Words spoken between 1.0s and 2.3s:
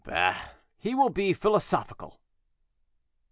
be philosophical."